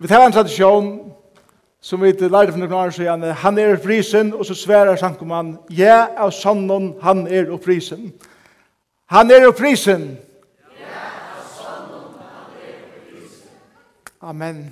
[0.00, 1.12] Vi tar en tradisjon
[1.80, 3.22] som vi lærte for noen år siden.
[3.22, 5.56] Han er frisen, og så sverer sankumann.
[5.74, 8.12] Ja, av sonnen, han er opprisen.
[9.10, 10.06] Han er opprisen.
[10.78, 11.02] Ja,
[11.34, 13.50] av sonnen, han er opprisen.
[14.22, 14.62] Amen.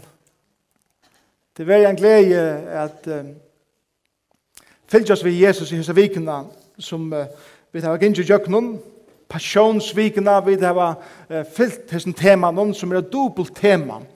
[1.58, 2.46] Det var en glede
[2.86, 3.26] at uh,
[4.86, 6.44] fylgja oss ved Jesus i hese vikene
[6.78, 7.26] som uh,
[7.72, 8.76] vi tar gynnt i jøkkenen,
[9.28, 11.00] passionsvikene, vi har
[11.30, 14.06] uh, fyllt hese temaen som er et dobbelt temaen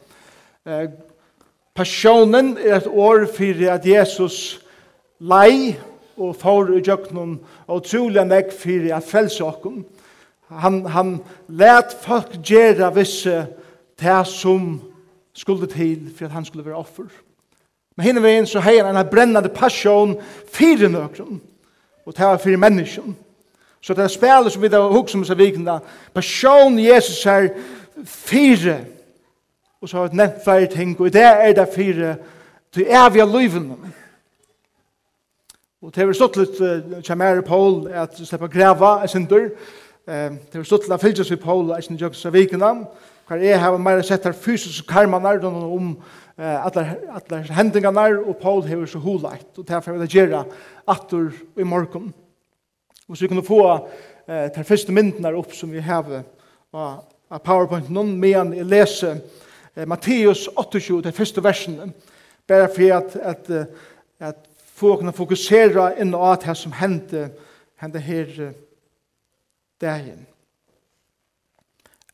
[0.67, 0.91] Eh,
[1.75, 4.61] passionen er et år for at Jesus
[5.21, 5.79] lei
[6.21, 9.85] og får i djøknen og trolig meg for at frelse okken.
[10.51, 11.15] Han, han
[11.49, 13.47] let folk gjøre visse
[14.01, 14.75] det som
[15.33, 17.09] skulle til for at han skulle være offer.
[17.97, 21.41] Men henne veien så heier han en brennende passion for nøkken
[22.05, 23.17] og det var for mennesken.
[23.81, 25.79] Så det er spillet som vi da hukser som seg vikende.
[26.15, 27.53] Passion Jesus er
[28.05, 28.81] fire
[29.81, 32.17] og så har jeg nevnt flere ting, og det er det fire
[32.73, 33.73] til evige løyven.
[35.83, 39.47] Og det har stått litt, uh, kommer Paul, at slipper greva, jeg synder,
[40.05, 42.73] um, det har stått litt, at fylgjøs vi Paul, jeg synder jøks av vikene,
[43.31, 48.85] hver jeg har mer sett her fysiske karmene, om uh, alle hendingene, og Paul har
[48.87, 50.45] så hulagt, og derfor vil jeg gjøre
[50.87, 52.13] atter i morgen.
[53.09, 56.21] Og så vi kunne få uh, de første myndene opp som vi har
[56.77, 59.23] av PowerPoint, noen men jeg leser,
[59.77, 61.95] Matteus 28, det første versen,
[62.47, 63.69] bare for at, at,
[64.19, 64.37] at
[64.75, 67.31] få kunne fokusere inn på det som hendte,
[67.81, 68.53] hendte her
[69.81, 70.27] dagen.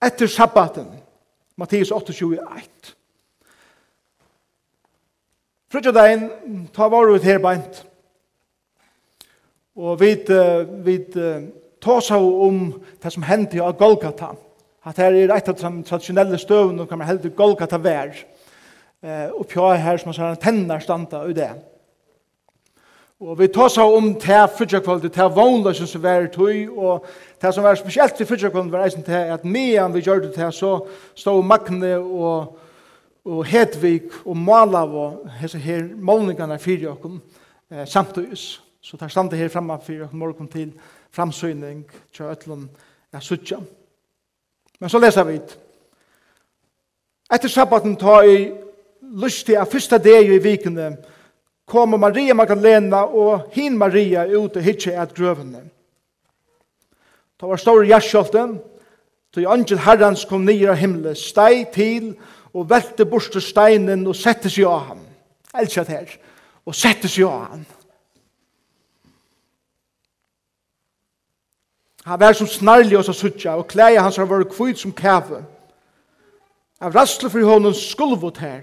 [0.02, 0.86] Etter sabbaten,
[1.56, 2.96] Matteus 28, 1.
[5.72, 6.30] Frutja dagen,
[6.74, 7.84] ta vare ut her beint.
[9.76, 12.60] Og vi, vi, vi seg om
[13.02, 14.34] det som hendte av Golgata.
[14.34, 14.45] Golgata
[14.86, 18.12] at her er et av de traditionelle støvene, som kan man heldig Golgata vær,
[19.02, 21.50] eh, og pja her som man en tenner standa i det.
[23.20, 27.06] Og vi tar seg om te fyrtjakvalget, til vognløsene som var tøy, og
[27.40, 30.52] te som var spesielt til fyrtjakvalget var eisen til at medan vi gjør det til
[30.52, 30.74] så
[31.14, 32.58] stod Magne og,
[33.24, 37.16] og Hedvig og Malav og hese her målningene fyrir okkom
[37.72, 38.62] eh, samtøys.
[38.80, 40.76] Så tar standa her framme fyrir okkom morgen til
[41.10, 42.68] framsøyning til Øtlund
[43.12, 43.56] er suttja.
[44.80, 45.58] Men så leser vi det.
[47.32, 48.52] Etter sabbaten tar jeg
[49.02, 50.96] lyst til at første dag i vikene
[51.66, 55.64] kommer Maria Magdalena og hin Maria ut og hitje et grøvene.
[57.40, 58.22] Det var store så
[59.34, 62.14] til angel herrens kom nye av himmelen, steg til
[62.54, 65.02] og velte borste steinen og sette seg av ham.
[65.60, 66.14] Elskjert her.
[66.64, 67.66] Og sette seg av ham.
[72.06, 75.40] Han var som snarlig oss a suttja, og klæja hans har vært kvitt som kæve.
[76.80, 78.62] Av rastle for honom skulvot her,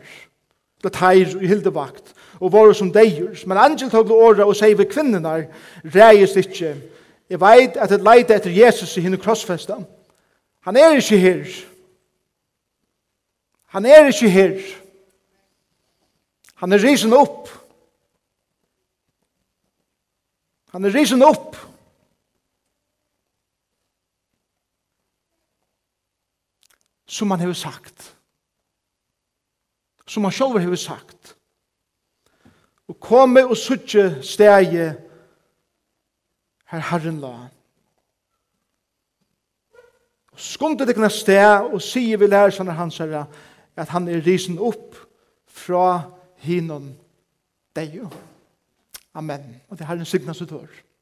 [0.84, 3.34] det teir i hildevakt, og var som deir.
[3.46, 5.50] Men angel tog det åra og sier ved kvinnerne,
[5.84, 6.72] reis ikkje.
[7.30, 9.76] Jeg veit at et leide etter Jesus i henne krossfesta.
[10.64, 11.52] Han er ikkje her.
[13.76, 14.56] Han er ikkje her.
[16.64, 17.52] Han er risen opp.
[20.72, 21.58] Han er risen opp.
[27.14, 28.16] som han har sagt.
[30.08, 31.36] Som han selv har sagt.
[32.88, 34.74] Og komme og suttje steg
[36.74, 37.34] her Herren la.
[40.34, 43.28] Og skumte det kunne steg og sier vi lærer sånne hans herre
[43.78, 44.98] at han er risen opp
[45.48, 46.10] fra
[46.44, 46.92] hinom
[47.78, 48.02] deg.
[49.14, 49.62] Amen.
[49.70, 50.93] Og det er Herren signas ut Amen.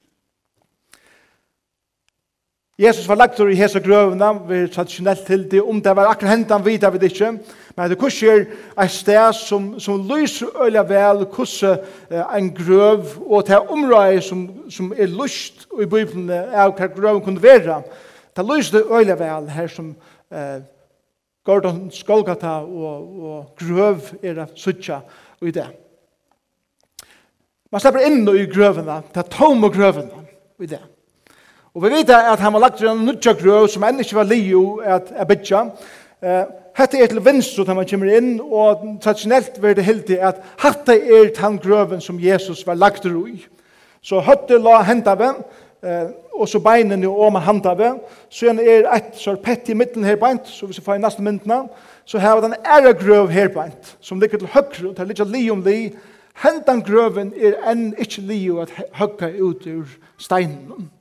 [2.81, 6.31] Jesus var lagt i hese grøvene, vi er tradisjonelt til det, om det var akkurat
[6.31, 7.27] hendt han vidt, jeg vet ikke,
[7.77, 8.39] men det kurs er
[8.81, 11.75] et sted som, som lyser øyla vel, kurs eh,
[12.09, 17.21] en grøv, og det er området som, som er lyst i Bibelen, av hva grøven
[17.21, 17.83] kunne være,
[18.37, 19.91] det lyser øyla vel her som
[20.33, 20.63] eh,
[21.45, 25.03] Gordon Skolgata og, og grøv er det suttja
[25.41, 25.67] i det.
[27.71, 30.25] Man slipper inn i grøvene, det er tom og grøvene
[30.57, 30.81] i det.
[31.71, 34.81] Og vi vet at han var lagt en nødja grøv som enn ikke var lio
[34.83, 35.61] at er bytja.
[36.75, 40.97] Hette er til venstre når man kommer inn, og traditionellt var det heldig at hette
[40.99, 43.39] er han grøven som Jesus var lagt i.
[44.03, 45.31] Så høtte la henta vi,
[46.35, 47.95] og så beinene og han henta vi.
[48.29, 51.69] Så er et sorpett i midten her beint, så hvis vi får i neste myndene,
[52.05, 55.13] så har vi den ære grøv her beint, som ligger til høyre, og det er
[55.13, 55.93] litt li om li.
[56.43, 60.91] Hentan grøven er enn ikke lio at høyre ut ur steinen.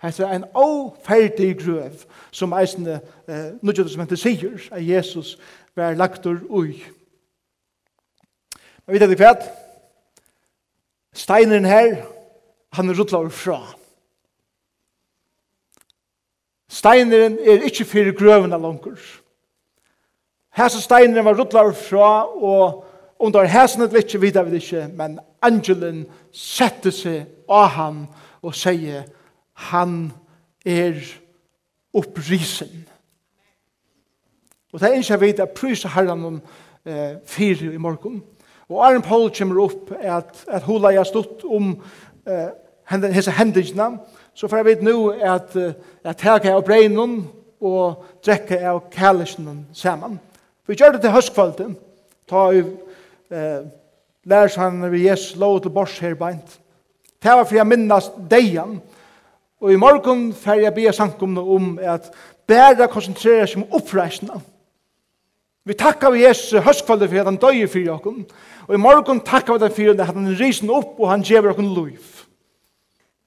[0.00, 2.96] Hetta er ein óferdig grøv som eisini
[3.28, 5.38] eh, nudgjød som hente sier at Jesus
[5.76, 6.80] var laktur ui.
[8.86, 9.34] Men vet du hva?
[11.12, 12.00] Steinen her,
[12.72, 13.60] han er ruttla fra.
[16.70, 18.96] Steineren er ikkje fyrir grøvene langer.
[20.54, 22.84] Hæsa steineren var ruttla fra, og
[23.18, 28.04] under hæsene vil ikkje vidar vi ikkje, men angelen sette seg av han
[28.42, 29.02] og sier,
[29.60, 30.12] han
[30.66, 30.98] er
[31.96, 32.86] opprisen.
[34.72, 36.40] Og det er ikke jeg vet at prysa herren om
[36.86, 38.22] eh, fire i morgen.
[38.70, 41.72] Og Arne Paul kommer opp at, at hula jeg stått om
[42.26, 42.50] eh,
[43.10, 43.98] hese hendelsene,
[44.34, 47.24] så får jeg vite nå at jeg tar av breinen
[47.60, 50.20] og drekker av kjærelsen sammen.
[50.66, 51.76] Vi gjør det til høstkvalitet.
[52.30, 53.62] ta i eh,
[54.24, 56.60] lærer seg han ved Jesus lov til bors her beint.
[57.22, 58.99] Det var for jeg minnes deian, og
[59.60, 62.08] Og i morgen fer jeg bia sankumna om at
[62.48, 64.38] bæra konsentrera seg om oppreisna.
[65.68, 68.22] Vi takkar vi Jesu høstkvalde for at han døy fyrir okkum.
[68.68, 71.68] Og i morgen takkar vi den fyrir at han risen opp og han gjever okkum
[71.76, 72.00] liv.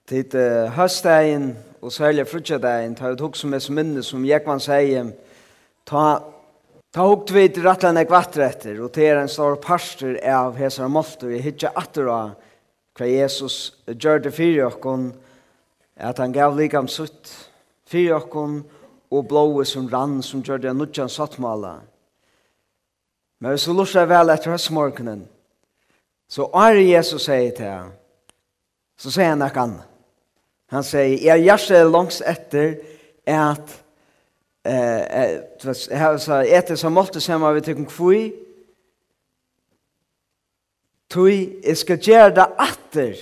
[0.09, 4.63] Tid uh, høstdagen og særlig frutjadagen tar vi tuk som er som minne som Jekman
[4.63, 5.13] sier
[5.85, 6.05] ta
[6.93, 11.39] Ta hukt vid rattlan ek vattretter, og til en stor parster av hesar målter, vi
[11.41, 12.35] hitja atter av
[12.93, 13.55] hva Jesus
[13.89, 15.07] gjør det fyrir okkon,
[15.95, 17.31] at han gav likam sutt
[17.89, 18.61] fyrir okkon
[19.13, 21.79] og blåe som rann som gjør det nudjan sattmala.
[23.39, 25.25] Men hvis så lorsa vel etter høstmorgenen,
[26.29, 27.91] så er Jesus sier til han,
[28.97, 29.89] så sier han ikke annet.
[30.73, 32.77] Han sier, jeg gjør seg langs etter
[33.29, 33.79] at
[34.65, 35.41] eh
[36.57, 38.21] etter som måtte se meg vi til kvui
[41.11, 43.13] tui jeg skal gjøre det atter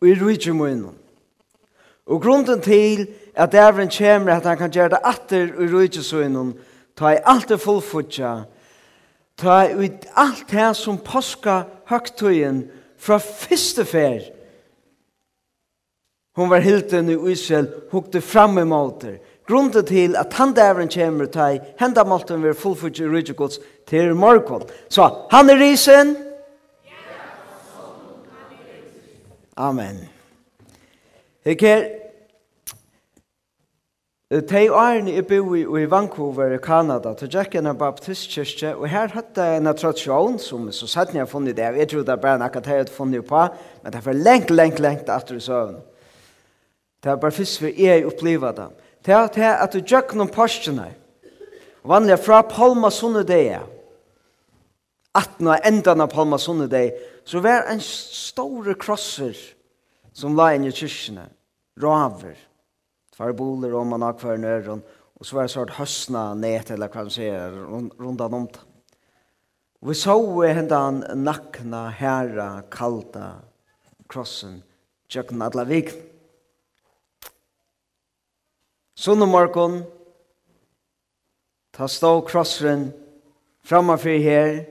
[0.00, 0.94] og i rujtjumunnen
[2.08, 6.54] Og grunden til at dævren kommer at han kan gjøre det atter i rujtjesøgnen,
[6.96, 8.32] ta i alt det fullfutja,
[9.36, 12.64] ta i alt det som påska høgtøyen
[12.98, 14.24] fra første fer.
[16.36, 19.18] Hun var hilden i Israel, hukte fram i måter.
[19.48, 24.14] Grunden til at han dævren kommer ta i henda måten ved fullfutja i rujtjegods til
[24.14, 24.62] morgen.
[24.88, 26.16] Så han er risen.
[29.56, 30.17] Amen.
[31.48, 31.84] Hek her,
[34.44, 39.46] Tei Arne er bo i Vancouver i Kanada, til Jack en baptistkirke, og her hadde
[39.46, 42.42] jeg en tradisjon som så satt jeg har funnet det, jeg tror det er bare
[42.42, 43.46] noe jeg har funnet på,
[43.80, 45.78] men det er for lengt, lengt, lengt at du søvn.
[47.00, 48.68] Det er bare først for jeg opplever det.
[49.06, 50.90] Det er at du gjør noen postene,
[51.80, 53.62] vanlig fra Palma Sunnedea,
[55.16, 56.92] at nå enda av Palma Sunnedea,
[57.24, 59.32] så var en store krosser
[60.12, 61.30] som la inn i kyrkene
[61.82, 62.38] raver.
[63.14, 64.82] Tvar boler om man akvar nøren,
[65.18, 67.54] og så var det sort høsna ned eller hva man sier,
[67.98, 68.64] rundan om det.
[69.80, 73.44] Vi så hendan nakna, herra, kalta,
[74.10, 74.62] krossen,
[75.10, 75.92] tjøkken adla vik.
[78.98, 79.84] Sunne morgon,
[81.70, 82.90] ta stå krossren
[83.62, 84.66] framför her,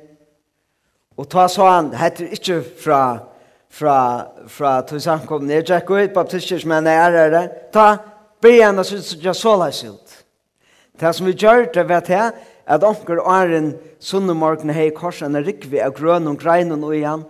[1.15, 3.01] og ta så han, hette ikke fra
[3.69, 5.59] fra, fra tog samkomne.
[5.59, 7.43] Jeg tjekk ut baptister som er nærere.
[7.73, 7.97] Ta
[8.41, 10.15] byen så synes jeg så leis ut.
[10.97, 12.31] Det som vi gjør det vet jeg,
[12.67, 13.67] at onker er en
[14.03, 17.23] sunne morgen hei korsen er rikvi av grøn og grein og igjen,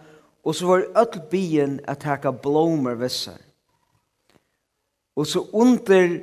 [0.47, 3.37] og så var ødel byen at hekka blommer visser.
[5.17, 6.19] Og så under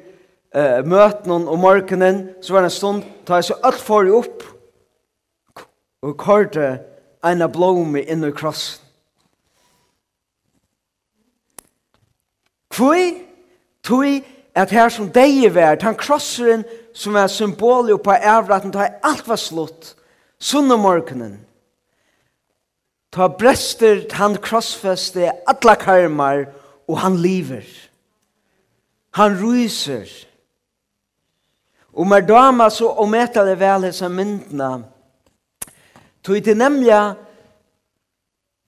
[0.56, 4.46] uh, møten og morgenen, så var det en stund, ta jeg så ødel for opp,
[6.04, 6.70] og korte
[7.24, 8.83] en av blommer inn i krossen.
[12.74, 13.14] Kvøy,
[13.82, 16.64] tui, at her som deg er vært, han krosseren
[16.94, 19.94] som er symbolet på avraten, da alt var slutt,
[20.38, 21.38] sunne morgenen.
[23.14, 26.48] Ta brester, han krossfeste, alla karmar,
[26.90, 27.66] og han lever.
[29.14, 30.10] Han ryser.
[31.94, 34.72] Og med dama så ometalig vel hessa myndna,
[36.26, 36.90] tog det nemlig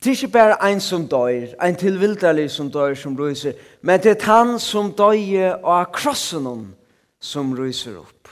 [0.03, 4.17] Det er ikke bare en som dør, en tilvilderlig som dør som ryser, men det
[4.17, 6.75] er han som dør av krossen
[7.21, 8.29] som ryser opp.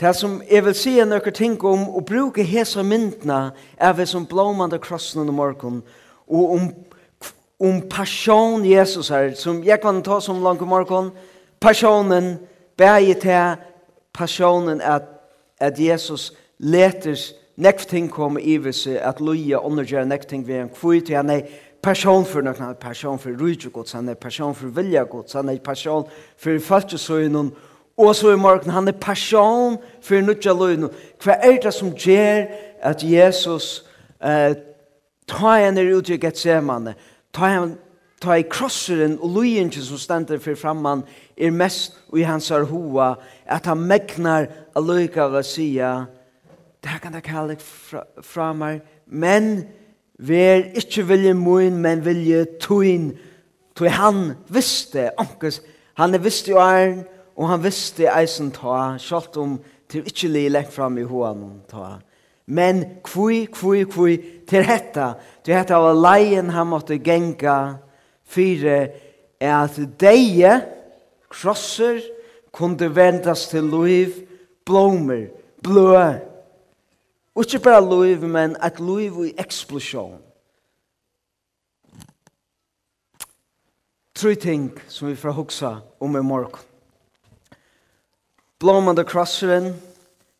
[0.00, 4.24] Det som jeg vil si noen ting om å bruke hese myndene er vi som
[4.26, 5.82] blåmande krossen om morgen
[6.24, 6.70] og om,
[7.60, 11.10] om passion Jesus her som jeg kan ta som langt om morgen
[11.60, 12.38] passionen,
[12.76, 13.56] bæget til
[14.16, 15.02] passionen at,
[15.60, 17.18] at Jesus er leter
[17.56, 21.32] nekv ting kom i vise at loja undergjør nekv ting vi en kvui til han
[21.32, 21.48] er
[21.82, 25.32] person for noen, han er person for rujtje gods, han er person for vilja gods,
[25.32, 26.04] han er person
[26.36, 27.52] for falskesøynen,
[27.96, 30.92] og så i morgen, han er person for nudja løynen.
[31.20, 32.46] Hva er det som gjør
[32.84, 33.84] at Jesus
[34.24, 34.56] eh,
[35.28, 36.94] ta henne ut i Getsemane,
[37.32, 37.78] ta henne
[38.20, 41.06] ta i krosseren og lujingen som stender for framman
[41.40, 43.14] er mest i hans arhoa,
[43.46, 45.44] at han megnar a løyka av å
[46.84, 49.64] det kan jeg kalle fra, fra meg, men
[50.18, 53.10] ver ikke vilje min, men vilje tuin,
[53.76, 55.60] tøy han visste, onkes,
[56.00, 57.04] han visste jo æren,
[57.36, 59.58] og han visste eisen ta, sjalt om
[59.90, 61.98] til ikke li lengt fram i hoan ta.
[62.50, 64.16] Men kvui, kvui, kvui,
[64.48, 67.76] til hetta, til hetta var leien han måtte genga,
[68.26, 68.78] fire,
[69.40, 70.56] er at deie,
[71.30, 72.00] krosser,
[72.52, 74.16] kunde vendas til loiv,
[74.66, 75.28] blomer,
[75.62, 76.29] blø,
[77.34, 80.18] Og ikke bare liv, men et liv i eksplosjon.
[84.14, 86.66] Tre ting som vi får hugsa om i morgen.
[88.60, 89.72] Blåmande krosseren,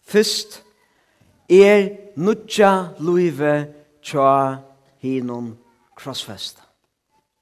[0.05, 0.63] først,
[1.49, 1.89] er
[2.21, 3.55] nutja luive
[4.05, 4.59] tja
[5.01, 5.55] hinon
[5.97, 6.63] krossfesta.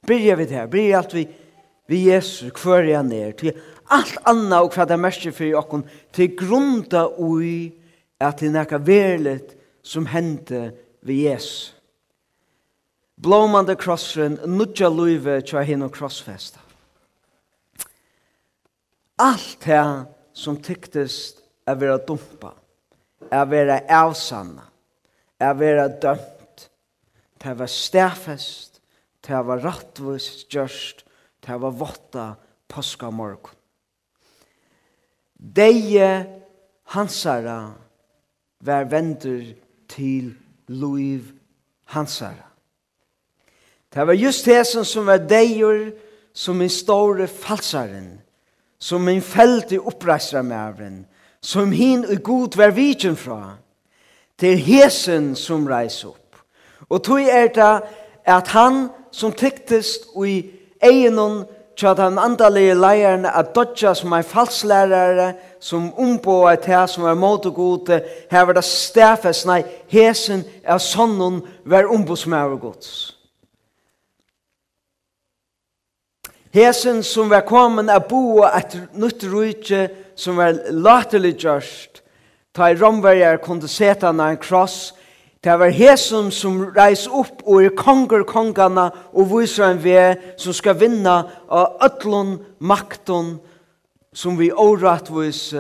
[0.07, 1.27] Byrja vi der, byrja alt vi
[1.89, 3.57] vi Jesus kvörja ner, til
[3.89, 7.73] alt anna og hva det merker fyrir okkon, til grunda ui
[8.19, 9.55] at det er nekka verlet
[9.87, 10.73] som hendte
[11.07, 11.75] ved Jesus.
[13.19, 16.63] Blåmande krossren, nudja luive tja hinn og krossfesta.
[19.19, 19.83] Alt det
[20.39, 21.35] som tyktes
[21.67, 22.53] er vera dumpa,
[23.27, 24.69] er vera avsanna,
[25.43, 26.69] er vera dømt,
[27.43, 28.79] det var stafest,
[29.27, 31.03] det var rattvist gjørst,
[31.43, 32.29] det var votta
[32.71, 33.55] påskamorgon.
[35.39, 36.11] Deie
[36.95, 37.59] hansara
[38.61, 39.55] var venter
[39.89, 40.35] til
[40.69, 41.23] Louis
[41.85, 42.49] Hansara.
[43.95, 45.91] Det var just hesen som var deier
[46.35, 48.21] som min store falsaren,
[48.79, 51.07] som min felte oppreisra mævren,
[51.41, 53.57] som hin og god var vidjen fra,
[54.39, 56.37] til hesen som reis opp.
[56.89, 57.89] Og tog er det
[58.25, 60.51] at han som tyktest og i
[60.83, 61.45] egenon
[61.79, 65.29] tja den andalige leieren at dodja som er falslærere,
[65.61, 71.41] som ombåa et her som er måtegode, her var det stafes, nei, hesen er sånnen
[72.17, 73.15] som er gods.
[76.55, 82.03] Hesen som var kommet er bo et nytt rujtje som var latelig gjørst,
[82.55, 84.95] ta i romverjer kunde seta na en kross,
[85.45, 90.57] Det var hesen som reis opp og er konger kongana og viser en vei som
[90.57, 93.37] skal vinna av ødlån makton
[94.13, 95.53] som vi åretvis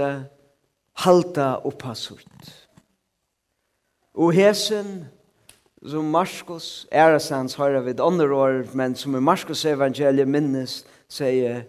[1.04, 2.50] halta og passort.
[4.18, 5.06] Og hesen
[5.86, 11.62] som Marskos, æresans høyre vid andre år, men som i Marskos evangeliet minnes, sier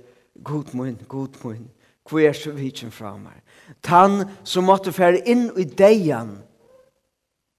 [0.44, 1.70] God mun, god mun,
[2.10, 3.38] hvor er så vidtjen fra meg?
[3.86, 6.40] Tan som måtte fære inn i deian,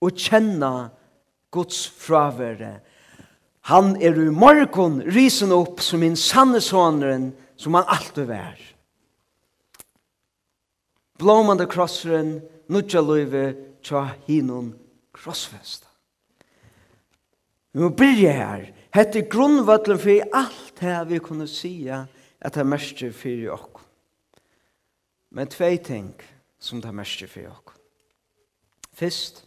[0.00, 0.90] og kjenna
[1.52, 2.78] Guds fravere.
[3.68, 7.30] Han er i morgon risen opp som min sanne sonren
[7.60, 8.60] som han alltid vær.
[11.20, 12.38] Blåmande krosseren,
[12.72, 13.52] nudja løyve,
[13.84, 14.72] tja hinon
[15.12, 15.90] krossfesta.
[17.72, 18.64] Vi må byrja her.
[18.90, 22.06] Hette grunnvøtlen for alt det vi kunne sija
[22.40, 23.82] at det er mest for okk.
[25.30, 26.14] Men tvei ting
[26.58, 27.76] som det er mest for okk.
[28.96, 29.44] Fyrst,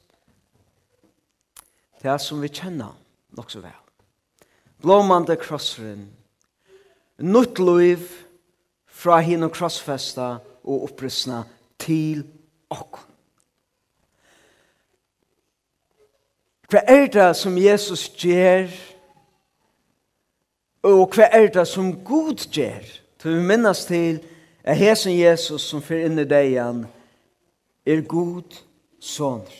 [2.03, 2.91] det er som vi kjenner
[3.37, 3.79] nok så vel.
[4.83, 6.09] Blåmande krossfren,
[7.23, 8.03] nytt liv
[8.91, 10.27] fra hinn og krossfesta
[10.63, 11.45] og opprystna
[11.79, 12.25] til
[12.73, 12.99] okk.
[16.73, 18.67] Hva er det som Jesus gjør?
[20.83, 22.83] Og hva er det som Gud gjør?
[23.21, 24.19] Til vi minnes til
[24.63, 26.83] at hesen Jesus som fyrir inn i degen
[27.85, 28.57] er Gud
[28.99, 29.53] soner.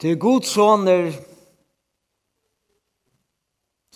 [0.00, 1.12] Til Gud soner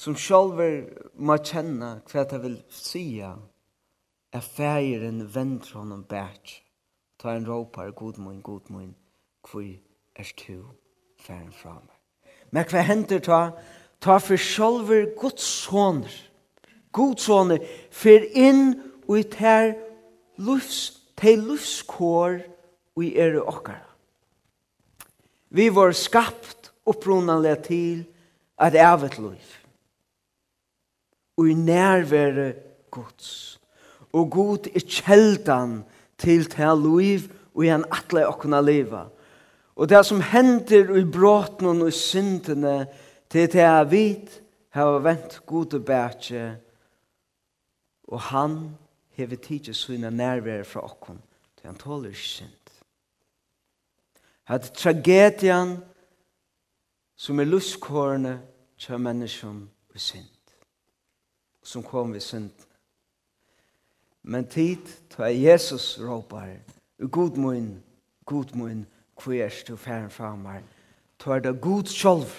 [0.04, 0.82] som sjálver
[1.16, 3.32] må kjenne hva det vil sia,
[4.34, 5.22] er fægeren
[5.64, 6.50] fra noen bæk,
[7.20, 8.90] ta en råpar, god mun, god mun,
[9.48, 10.66] hvor er du
[11.24, 11.96] færen fra meg.
[12.52, 13.40] Men hva hender ta?
[14.04, 16.12] Ta for sjálver Guds soner,
[16.92, 18.74] god soner, fyr inn
[19.08, 19.72] og i tær
[20.36, 22.40] lufs, til lufskår
[22.96, 23.80] og i er okkar.
[25.54, 28.04] Vi var skapt upprunanlega til
[28.58, 29.63] at evet luft
[31.36, 32.52] og i nærvære
[32.90, 33.60] Guds.
[34.12, 35.84] Og Gud er kjeldan
[36.18, 39.06] til til liv og han atle å kunne leva.
[39.74, 42.86] Og det som hender i bråten og i syndene
[43.30, 44.40] til til jeg vet
[44.74, 46.44] har vent gode bætje
[48.08, 48.76] og han
[49.16, 51.22] hever tidsi sina nærvære fra okkon
[51.56, 52.60] til han tåler ikke synd.
[54.46, 55.78] At tragedian
[57.16, 58.40] som er lustkårene
[58.78, 60.33] til menneskene og synd
[61.64, 62.52] som kom vid synd.
[64.22, 66.58] Men tid, ta Jesus råpar,
[67.10, 67.82] god mun,
[68.24, 70.62] god mun, kvers du færen fra meg,
[71.26, 72.30] er det god sjolv,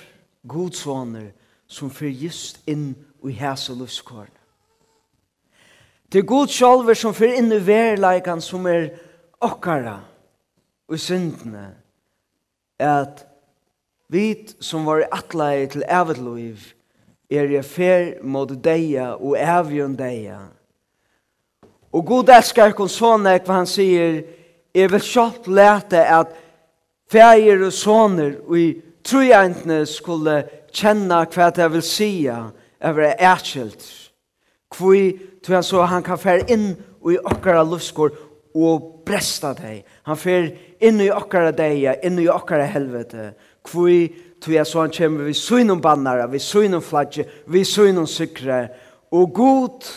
[0.47, 1.31] god soner,
[1.67, 2.93] som fyr just inn
[3.25, 4.41] i hæs og luskårene.
[6.11, 8.91] Det er god sjolv som fyr inn i verleikan som er
[9.41, 9.97] okkara
[10.87, 11.71] og syndene,
[12.79, 13.25] at
[14.07, 16.74] vi som var atleie til evet liv,
[17.29, 20.39] er jeg fer mot deia og evion deia.
[21.95, 24.23] Og god elskar kon sånne, hva han sier,
[24.75, 26.33] er vel kjapt lete at
[27.11, 28.67] feir og såner og i
[29.05, 30.41] trojantene skulle
[30.75, 32.39] kjenne hva det vil sia
[32.83, 33.85] over ærkjelt.
[34.75, 38.11] Kvoi, tror jeg så han kan fer inn og i okkara luskor
[38.55, 39.83] og bresta deg.
[40.09, 40.49] Han fer
[40.83, 43.31] inn i okkara deia, inn i okkara helvete.
[43.65, 44.09] Kvoi,
[44.45, 48.67] Tvi så han kommer vi synon bannare, vi synon flagge, vi synon sykre.
[49.11, 49.87] Og god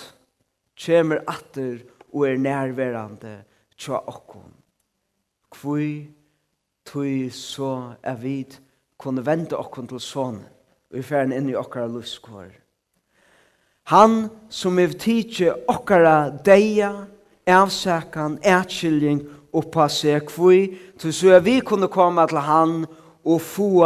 [0.87, 1.83] kommer atter
[2.15, 3.35] og er nærværende
[3.77, 4.55] tja okkom.
[5.53, 6.09] Kvui
[6.89, 8.57] tui så er vid
[8.97, 10.47] kunne vente okkom til sonen.
[10.91, 12.49] Vi færen inn i okkara luskår.
[13.93, 17.05] Han som er tidsi okkara deia,
[17.45, 19.21] avsakan, ætskilling,
[19.53, 22.75] oppa seg kvui, tui så er vi kunne komme til han
[23.25, 23.85] og få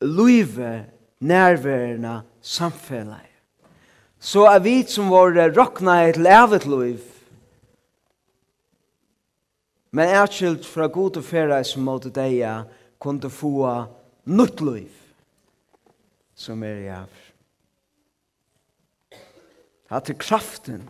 [0.00, 0.86] luive
[1.20, 3.24] nærværende samfellet.
[4.18, 7.04] Så er vi som var råkna et levet løyv,
[9.90, 12.42] men er skilt fra god og færa som måtte deg
[13.00, 13.62] kunne få
[14.26, 14.90] nytt løyv,
[16.34, 17.14] som er i av.
[19.88, 20.82] Hatt er kraften,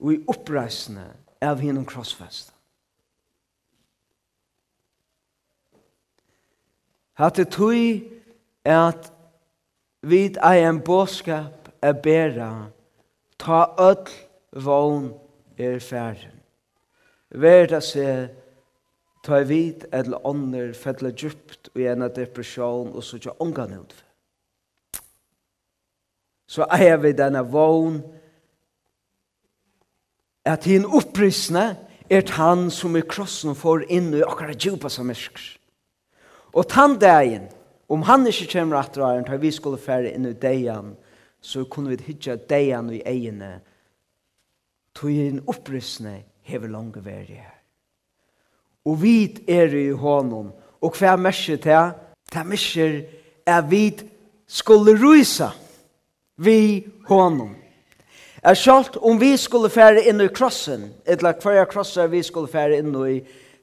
[0.00, 1.10] og i oppreisene
[1.44, 2.54] av hinnom krossfesten.
[7.20, 8.00] Hatt det tui
[8.64, 9.10] at
[10.08, 12.70] vi er en båskap er bera,
[13.36, 14.08] ta öll
[14.56, 15.10] vogn
[15.58, 16.30] er færre.
[17.30, 18.28] Verda se,
[19.24, 24.06] ta vid eller ånder fettla djupt og ena depresjon og så tja ongan utfæ.
[26.48, 28.00] Så er vi denne vogn
[30.48, 31.76] at hin upprisne
[32.10, 35.59] er han som i krossen får inn i okkara djupa som myrkr.
[36.52, 37.48] Og tann dagen,
[37.88, 40.94] om han ikke kommer at dra, er, vi skulle fære inn i dagen,
[41.40, 43.60] så kunne vi hitja dagen i egene,
[44.94, 47.56] tog en opprystning hever lange veri her.
[48.84, 51.92] Og vit er i honom, og hva mersker til?
[52.32, 53.00] Det mersker
[53.46, 54.04] er vit
[54.48, 55.50] skulle ruisa
[56.40, 57.54] vi honom.
[58.42, 62.80] Er sjalt om vi skulle fære inn i krossen, eller hver krosser vi skulle fære
[62.80, 63.18] inn i,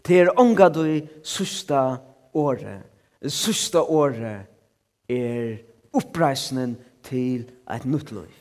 [0.05, 0.85] til ånga du
[1.25, 1.97] sista
[2.33, 2.83] året.
[3.21, 4.45] Det sista året
[5.09, 5.57] er
[5.93, 8.33] oppreisningen til et nytt liv.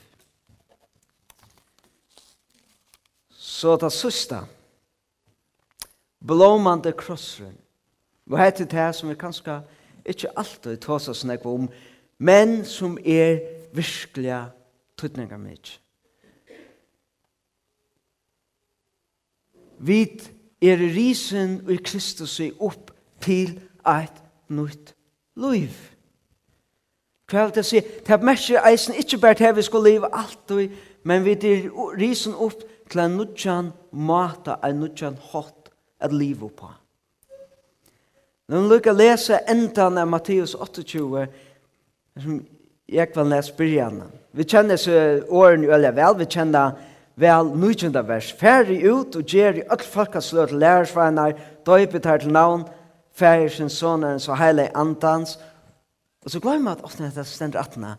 [3.30, 4.42] Så det sista,
[6.20, 7.54] blåmande krossren,
[8.26, 9.60] hva heter det som vi kanskje
[10.06, 11.68] ikke alltid tås oss nekva om,
[12.18, 13.40] men som er
[13.76, 14.50] virkelig
[14.98, 15.76] tøtninga mitt.
[19.78, 20.00] Vi
[20.62, 24.94] er risen og Kristus er opp til eit nytt
[25.36, 25.74] liv.
[27.26, 27.80] Hva vil det si?
[28.06, 30.52] Det merker eisen ikke bare til vi skal leve alt,
[31.02, 35.70] men vi er risen opp til en nødjan mata, en nødjan hot
[36.00, 36.70] at livet på.
[38.48, 41.26] Nå vil jeg lese endan av Matteus 28,
[42.22, 42.36] som
[42.88, 44.06] jeg vil lese byrjene.
[44.32, 46.76] Vi kjenner så årene veldig vel, vi kjenner
[47.18, 48.30] vel nødjanda vers.
[48.38, 51.34] Færre ut og gjør i alle folkasløt lærersveinar,
[51.66, 52.68] døypet her til navn,
[53.16, 55.38] færsens, sonarens så heilig andans.
[56.24, 57.96] Og så glemmer at åttende etter stender attene.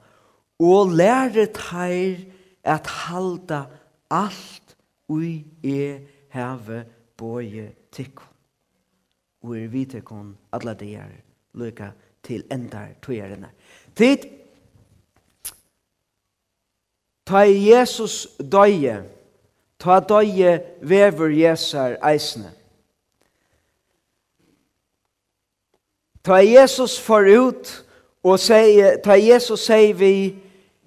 [0.59, 2.25] Og lærer teir
[2.63, 3.63] at halda
[4.11, 4.75] alt
[5.09, 5.99] ui e
[6.33, 6.83] heve
[7.17, 8.19] boje tikk.
[9.43, 11.13] Og er vi tikkun alla dier
[11.53, 11.91] lukka
[12.23, 13.49] til endar tøyerene.
[13.95, 14.27] Tid
[17.27, 19.01] Ta Jesus døye,
[19.79, 22.53] ta døye vever Jesar eisne.
[26.27, 27.69] Ta Jesus for ut
[28.23, 30.35] og sei ta Jesus sier vi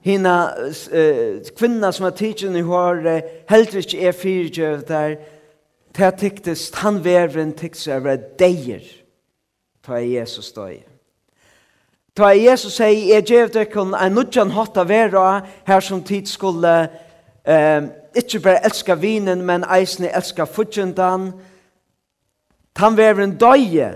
[0.05, 5.14] hina uh, kvinna som har tidsen i håret, helt ikke er fyrtjøv der,
[5.96, 8.85] ta tyktes, han verven tyktes over deier,
[9.87, 10.85] ta Jesus døye.
[12.16, 16.29] Ta Jesus sier, jeg gjev deg kun en nudjan hatt av vera, her som tid
[16.29, 16.74] skulle
[17.48, 21.33] eh, ikke bare elska vinen, men eisne elska fudgendan,
[22.70, 23.88] Tan verven døye,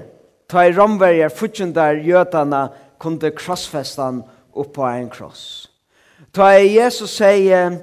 [0.49, 4.23] ta i romverger futjundar jötana kunde krossfestan
[4.55, 5.69] upp på en kross.
[6.33, 7.79] Ta i Jesus säger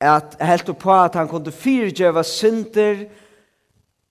[0.00, 3.04] at helt på at han kunde fyrgjöva synder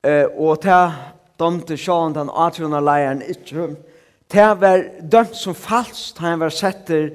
[0.03, 0.91] eh, og ta
[1.39, 3.75] domte sjån den 18 leiren ikkje.
[4.31, 7.11] Ta var dømt som falskt, han var setter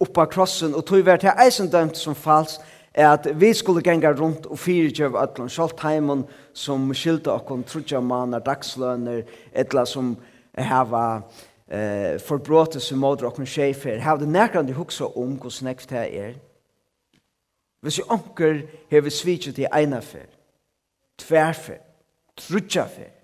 [0.00, 2.62] upp på krossen og tog var ta eisen dømt som falskt,
[2.94, 8.00] er at vi skulle genga rundt og fyrirgjøve ætlun sjalt heimen som skilta okkon trutja
[8.02, 9.22] manar dagsløner,
[9.52, 10.16] etla som
[10.58, 11.22] hava
[11.70, 16.34] eh, forbråte som måter okkon sjefer, hava det nærkant huksa om hos nekv det er.
[17.80, 20.26] Hvis jo onker hever svitset i einafer,
[21.18, 21.78] tverfer,
[22.36, 23.14] trutjafer,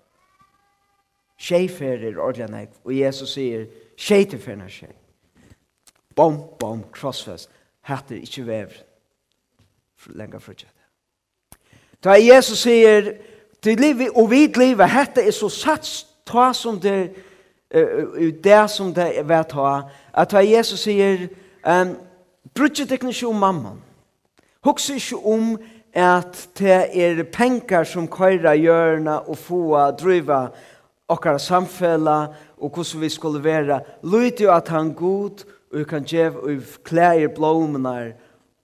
[1.37, 4.95] sjefer er ordelig nekv, og Jesus sier, sjetefer nær sjef.
[6.17, 7.51] Bom, bom, krossfest,
[7.85, 8.86] hatt er ikkje vevr
[10.15, 10.73] lenger fortsatt.
[12.03, 13.13] Da Jesus sier,
[13.63, 17.09] til livet og vidt livet, hette er så sats ta som det,
[17.75, 19.81] uh, det som det er ved ta,
[20.13, 21.27] at da Jesus sier,
[21.65, 21.95] um,
[22.55, 23.83] brudget ikke ikke om mamman,
[24.67, 25.57] Hugs ikke om
[25.93, 30.47] at det er penger som køyra hjørna og få driva
[31.07, 32.17] okkara samfella
[32.57, 33.79] og hvordan vi skulle være.
[34.03, 38.13] Lyd jo at han god og kan gjev og klær blomene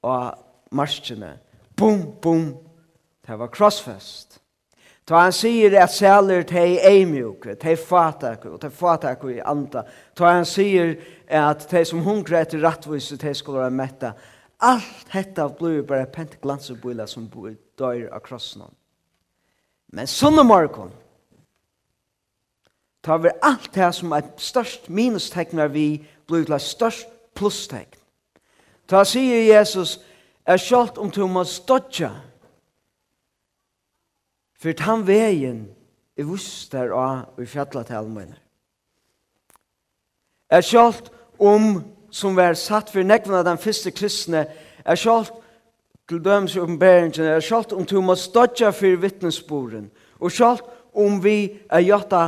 [0.01, 0.33] og
[0.73, 1.37] marskene.
[1.77, 2.57] Bum, bum.
[3.27, 4.39] Det var krossfest.
[5.05, 9.83] Ta han sier at sæler tei eimjuke, tei fatak, og til fatak i anda.
[10.15, 10.95] Ta han sier
[11.27, 14.13] at tei som hungre etter rattvise, tei skulle være metta.
[14.63, 18.63] Alt hetta blir bare pent glansebula som døyr av krossen.
[19.91, 20.93] Men sånne morgon,
[23.03, 27.91] ta vi alt det som er størst minustegnar vi, blir til størst plusstegn.
[28.87, 29.97] Ta sier Jesus,
[30.45, 32.11] er sjalt om du må stodja.
[34.59, 35.65] For han veien
[36.17, 38.39] er vust der og i fjallet til almenner.
[40.53, 41.81] Er sjalt om
[42.13, 44.45] som var satt for nekvene av den første kristne,
[44.85, 45.33] er sjalt
[46.09, 49.89] til døms i oppenberingen, er sjalt om du må stodja for vittnesboren,
[50.21, 52.27] og sjalt om vi er gjøtta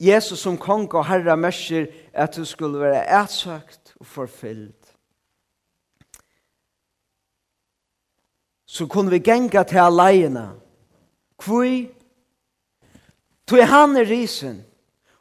[0.00, 4.81] Jesus som kong og herre mersker at du skulle være ætsøkt og forfyllt
[8.72, 10.46] så kunne vi genga til alene.
[11.36, 11.90] Kvui,
[13.46, 14.62] tog han er risen,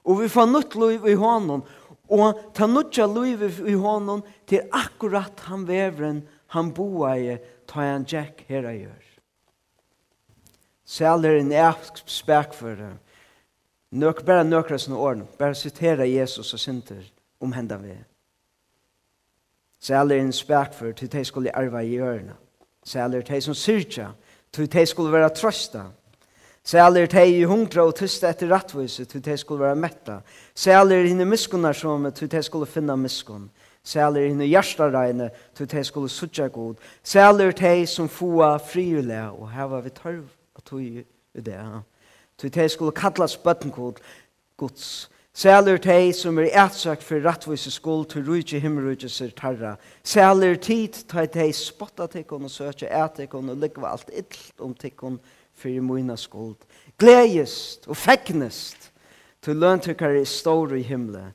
[0.07, 1.63] og vi får nytt liv i hånden,
[2.07, 6.21] og ta nytt liv i hånden til akkurat han vevren,
[6.55, 7.35] han boa i,
[7.67, 9.07] ta han jack her a gjør.
[10.85, 11.75] Sæleren er
[12.61, 12.93] det.
[13.91, 17.03] Nøk, bare nøkere sånne årene, bare sitere Jesus og synder
[17.41, 17.97] om henda vi.
[19.79, 22.39] Sæleren spekfører til de skulle arve i hjørnet.
[22.85, 24.11] Sæler teg som syrtja,
[24.53, 25.85] tog teg skulle være trøsta.
[26.65, 30.19] Sæler teg i hungra og tysta etter rattvise, tog teg skulle være metta.
[30.55, 33.49] Sæler hinne miskunnar som, tog teg skulle finna miskun.
[33.83, 36.81] Sæler hinne hjertareine, tog teg skulle sutja god.
[37.03, 40.25] Sæler teg som fua friule, og heva vi tørv
[40.57, 41.05] at tog i
[41.37, 41.59] det.
[42.37, 44.01] Tog teg skulle kallas bøttenkod,
[44.57, 49.77] Guds Sæler tei som er ætsagt for rattvise skuld til rujtje himmerujtje sir tarra.
[50.03, 55.21] Sæler tid tei tei spotta tikkun og søtje ætikkun og likva alt illt om tikkun
[55.55, 56.59] fyrir moina skuld.
[56.99, 58.89] Gleist og fegnest
[59.41, 61.29] til løntykkar i stor i himle.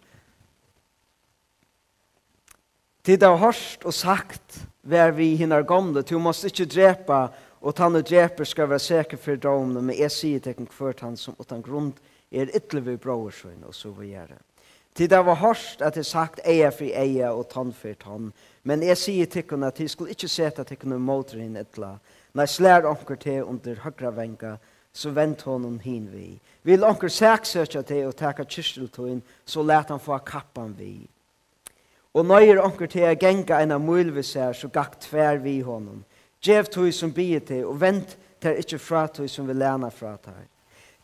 [3.01, 7.31] Tid av hørst og sagt vær vi hinnar gamle, du måst ikkje drepa
[7.65, 11.35] og tannu dreper skal være sikker for domene, men jeg sier tekken kvart han som
[11.41, 14.39] utan grund er er ytler vi brorsvinn, og så vil gjøre.
[14.97, 18.31] Til det var hørst at jeg sagt eier for eier og tann for tann,
[18.65, 21.99] men jeg sier tikkene at jeg skulle ikke sette henne mot henne ytla,
[22.33, 24.55] når jeg slær onker til under høyre venka,
[24.97, 26.39] så vent honom hin vi.
[26.65, 31.05] Vil onker saksøkja til og teka kyrsteltøyen, så let han få kappan vi.
[32.17, 36.01] Og nøyer onker til å genga en av mulviser, så gakk tver vi honom.
[36.41, 40.17] Gjev tøy som bier til, og vent til ikkje fra tøy som vil lena fra
[40.17, 40.45] tøy.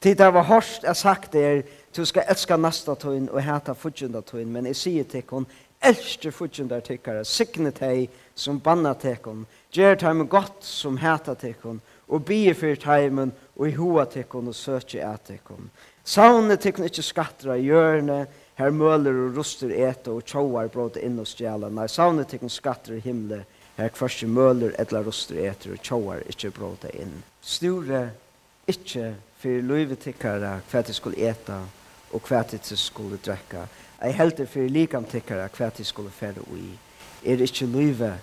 [0.03, 1.61] Tid det var hårst, jeg sagt det er,
[1.95, 5.47] du skal elska nasta tøyn og heta fudgjunda tøyn, men jeg sier til hon,
[5.79, 11.79] elsker fudgjunda tøyere, sikne tøy som banna tekon, gjer tøyen godt som heta tekon,
[12.11, 15.71] og bie for tøyen og i hoa tøyen og søtje et tøyen.
[16.03, 18.25] Savne tøyen ikkje skattra i hjørne,
[18.59, 22.99] her møler og ruster et og tjauar bråd inn og stjæla, nei, savne tøyen skattra
[22.99, 23.45] i himle,
[23.79, 27.21] her kvarsi møler etla ruster et og tjauar ikkje bråd inn.
[27.39, 28.09] Sture
[28.69, 31.63] ikke for livet tikkere hva de skulle eta
[32.13, 33.67] og hva de skulle drekke.
[34.03, 36.79] Jeg helter for likam tikkere hva de skulle fære ui.
[37.25, 38.21] Er ikke livet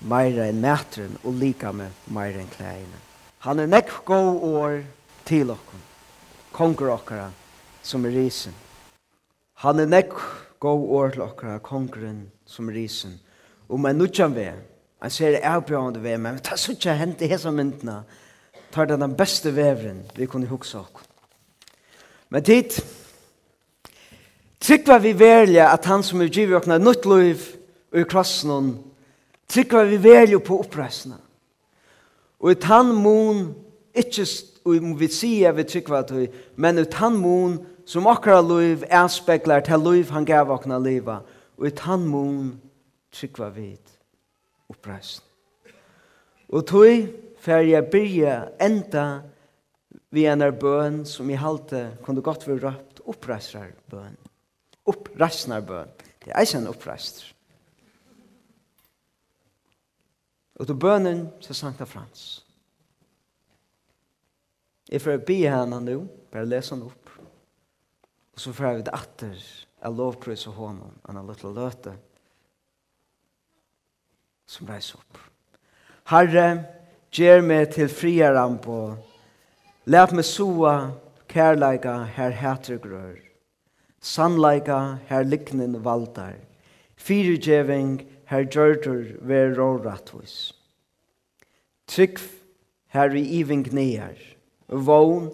[0.00, 3.00] meira enn mætren og likamet meira enn klæene.
[3.40, 4.80] Han er nekk god år
[5.24, 5.82] til okken,
[6.52, 7.30] konger okkara
[7.82, 8.54] som er risen.
[9.64, 10.14] Han er nekk
[10.60, 13.20] god år til okkara, kongeren som er risen.
[13.68, 14.50] Og en nutjan vei,
[15.00, 18.02] han ser avbjørende vei, men ta suttja hente hesa myndene,
[18.72, 21.06] tar det den beste vevren vi kunne hugsa okkur.
[22.30, 22.76] Men tid,
[24.60, 27.42] trykva vi verliga at han som er givet okna nytt liv
[27.90, 28.76] og i krossen,
[29.50, 31.18] trykva vi verliga på oppreisene.
[32.40, 33.50] Og ut han mun,
[33.94, 34.28] ikkje
[34.64, 39.08] og vi sier vi trykva at vi, men ut han mun, som akkurat liv er
[39.10, 41.20] speklar til liv han gav okna liva,
[41.58, 42.52] og ut han mun,
[43.12, 43.72] trykva vi
[44.70, 45.26] oppreisene.
[46.50, 49.06] Og tog, fer jeg byrja enda
[50.10, 54.16] vi en er bøn som i halte kunne godt være røpt oppreisrar bøn.
[54.90, 55.90] Oppreisnar bøn.
[56.20, 57.28] Det er ikke en oppreisner.
[60.60, 62.44] Og til bønnen til Sankta Frans.
[64.90, 67.12] Jeg får be henne nå, bare lese henne opp.
[68.34, 69.46] Og så får jeg vidt atter
[69.86, 71.94] av lovprøys og hånden, en liten løte
[74.50, 75.20] som reiser opp.
[76.10, 76.46] Herre,
[77.10, 78.94] Gjer meg til friaran på.
[79.90, 80.92] Læt meg soa
[81.30, 83.18] kærleika her hætter grør.
[84.00, 86.38] Sannleika her liknen valdar.
[86.96, 90.52] Fyrirgjeving her gjørtur ver rårattvis.
[91.88, 92.20] Trygg
[92.94, 94.14] her i iving near.
[94.68, 95.32] Vån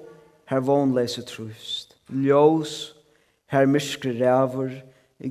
[0.48, 1.96] her vånleise trust.
[2.08, 2.94] Ljós
[3.52, 4.72] her myskre rævur.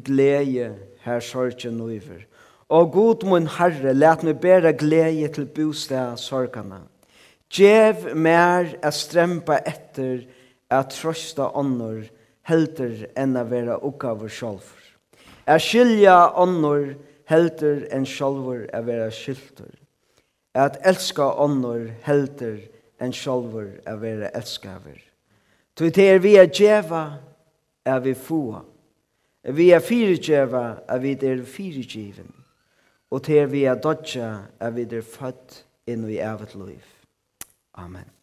[0.05, 2.25] Gleie her sorgen uiver.
[2.69, 6.82] Og god mun herre, let meg bæra glede til bostad sorgana.
[7.54, 10.25] Gjev mer a strempa etter
[10.69, 12.08] a trøsta ånder,
[12.45, 14.82] helter enn a vera okkavur sjolvur.
[15.45, 16.95] A skilja onnur
[17.30, 19.73] helter enn sjolvur a vera skiltur.
[20.56, 22.63] At elska onnur helter
[23.01, 24.97] enn sjolvur a vera elskaver.
[25.75, 27.06] Tu te er vi a djeva,
[27.86, 28.63] a vi fua.
[29.54, 32.44] Vi a fyrirgjeva, a vi er fyrirgjeven
[33.12, 36.84] og til vi er dodja er vi er født inn i evet liv.
[37.74, 38.14] Amen.